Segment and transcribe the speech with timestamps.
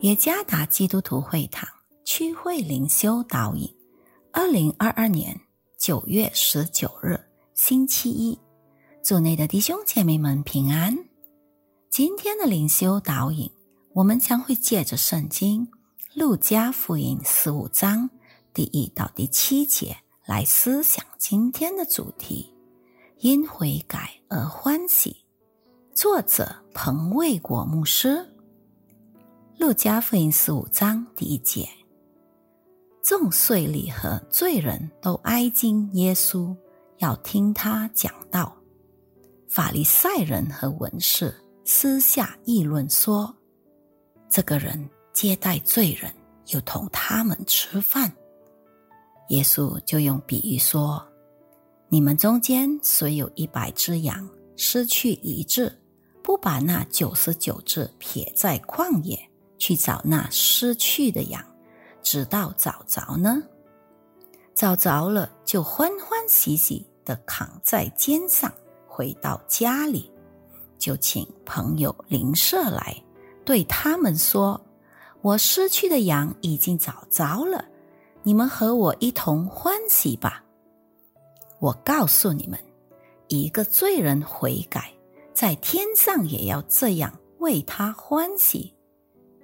[0.00, 1.68] 耶加达基督徒会堂
[2.06, 3.68] 区会灵修导引，
[4.32, 5.38] 二零二二年
[5.76, 7.20] 九月十九日
[7.52, 8.38] 星期一，
[9.02, 10.96] 组内的弟兄姐妹们平安。
[11.90, 13.50] 今天的灵修导引，
[13.92, 15.68] 我们将会借着圣经
[16.14, 18.08] 路加福音十五章
[18.54, 19.94] 第一到第七节
[20.24, 22.50] 来思想今天的主题：
[23.18, 25.14] 因悔改而欢喜。
[25.92, 28.26] 作者彭卫国牧师。
[29.60, 31.68] 路加福音十五章第一节，
[33.02, 36.56] 众税吏和罪人都挨近耶稣，
[36.96, 38.56] 要听他讲道。
[39.50, 43.36] 法利赛人和文士私下议论说
[44.30, 46.10] ：“这个人接待罪人，
[46.46, 48.10] 又同他们吃饭。”
[49.28, 51.06] 耶稣就用比喻说
[51.90, 55.70] ：“你们中间虽有一百只羊，失去一只，
[56.22, 59.22] 不把那九十九只撇在旷野。”
[59.60, 61.40] 去找那失去的羊，
[62.02, 63.40] 直到找着呢。
[64.54, 68.52] 找着了，就欢欢喜喜的扛在肩上，
[68.88, 70.10] 回到家里，
[70.78, 72.96] 就请朋友邻舍来，
[73.44, 74.60] 对他们说
[75.22, 77.64] ：“我失去的羊已经找着了，
[78.22, 80.42] 你们和我一同欢喜吧。”
[81.60, 82.58] 我告诉你们，
[83.28, 84.92] 一个罪人悔改，
[85.32, 88.74] 在天上也要这样为他欢喜。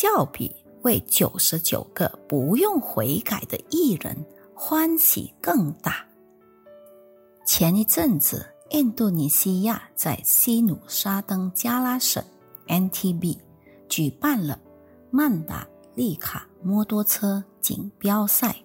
[0.00, 4.16] 较比为九十九个不用悔改的艺人
[4.54, 6.02] 欢喜更大。
[7.44, 12.24] 前一阵子，印度尼西亚在西努沙登加拉省
[12.66, 13.36] （NTB）
[13.90, 14.58] 举办了
[15.10, 18.56] 曼达利卡摩托车锦标赛，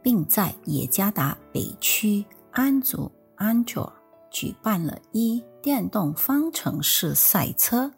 [0.00, 3.92] 并在耶加达北区安祖安卓
[4.30, 7.92] 举办了一电动方程式赛车。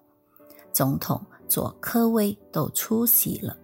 [0.72, 1.25] 总统。
[1.49, 3.56] 佐科威都出席了，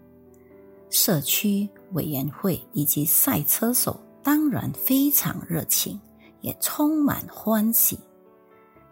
[0.91, 6.01] 社区委员会以及赛车手当然非常热情，
[6.41, 7.99] 也充满欢喜。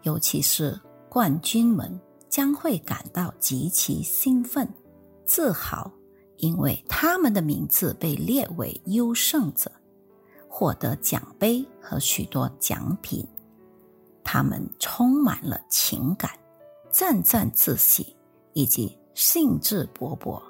[0.03, 0.79] 尤其是
[1.09, 1.99] 冠军们
[2.29, 4.67] 将会感到极其兴奋、
[5.25, 5.91] 自豪，
[6.37, 9.71] 因为他们的名字被列为优胜者，
[10.47, 13.27] 获得奖杯和许多奖品。
[14.23, 16.31] 他们充满了情感，
[16.91, 18.15] 沾沾自喜。
[18.59, 20.41] 以及兴致勃勃，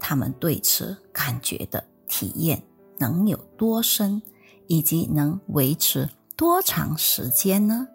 [0.00, 2.62] 他们对此感觉的体验
[2.96, 4.22] 能有多深，
[4.66, 7.86] 以及能维持多长时间呢？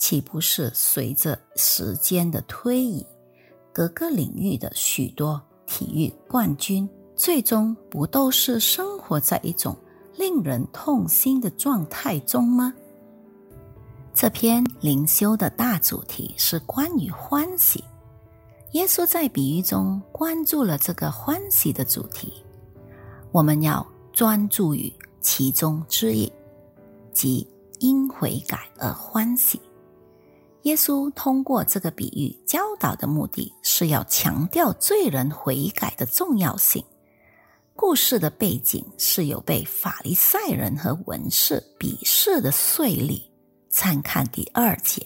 [0.00, 3.06] 岂不是随着时间的推移，
[3.72, 9.76] 各个领域的许多体育冠军，最终不都是生活在一种
[10.16, 12.74] 令人痛心的状态中吗？
[14.12, 17.84] 这篇灵修的大主题是关于欢喜。
[18.72, 22.32] 耶稣在比喻中关注了这个欢喜的主题，
[23.32, 26.32] 我们要专注于其中之一，
[27.12, 27.44] 即
[27.80, 29.60] 因悔改而欢喜。
[30.62, 36.84] 耶稣通过这个比喻教导的目的是要强调罪人悔改的重要性。
[37.74, 43.20] 故事的背景是有被法利赛人和文士鄙视的税吏。
[43.68, 45.04] 参看第二节，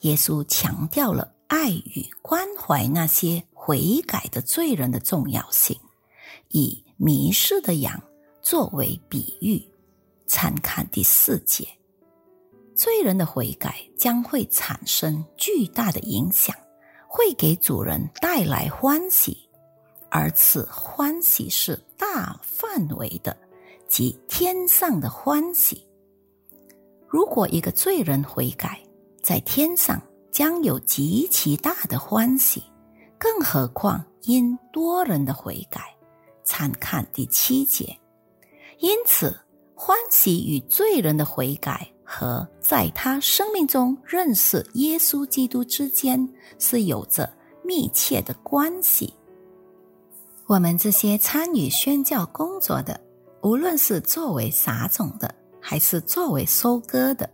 [0.00, 1.32] 耶稣强调了。
[1.48, 5.78] 爱与关怀那些悔改的罪人的重要性，
[6.48, 8.02] 以迷失的羊
[8.42, 9.62] 作为比喻，
[10.26, 11.66] 参看第四节。
[12.74, 16.54] 罪人的悔改将会产生巨大的影响，
[17.06, 19.48] 会给主人带来欢喜，
[20.10, 23.36] 而此欢喜是大范围的，
[23.88, 25.86] 即天上的欢喜。
[27.08, 28.80] 如果一个罪人悔改，
[29.22, 30.02] 在天上。
[30.36, 32.62] 将有极其大的欢喜，
[33.16, 35.80] 更何况因多人的悔改，
[36.44, 37.98] 参看第七节。
[38.80, 39.34] 因此，
[39.74, 46.28] 欢喜与罪人的悔改和在他生命中认识耶稣基督之间
[46.58, 47.32] 是有着
[47.64, 49.14] 密切的关系。
[50.44, 53.00] 我们这些参与宣教工作的，
[53.40, 57.26] 无论是作为撒种的，还是作为收割的。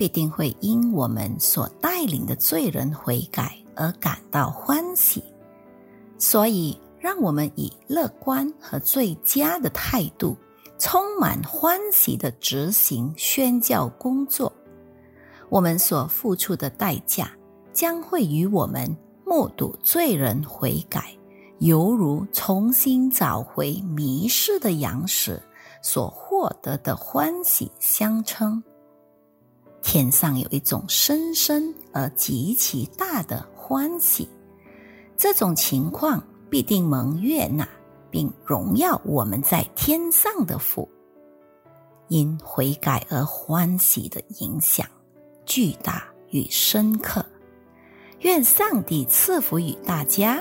[0.00, 5.22] 必定会因我们所带领的罪人悔改而感到欢喜，
[6.16, 10.34] 所以让我们以乐观和最佳的态度，
[10.78, 14.50] 充满欢喜的执行宣教工作。
[15.50, 17.30] 我们所付出的代价，
[17.70, 18.96] 将会与我们
[19.26, 21.14] 目睹罪人悔改，
[21.58, 25.38] 犹如重新找回迷失的羊时
[25.82, 28.62] 所获得的欢喜相称。
[29.92, 34.28] 天上有一种深深而极其大的欢喜，
[35.16, 37.68] 这种情况必定蒙悦纳，
[38.08, 40.88] 并荣耀我们在天上的父。
[42.06, 44.86] 因悔改而欢喜的影响
[45.44, 47.26] 巨大与深刻。
[48.20, 50.40] 愿上帝赐福于大家。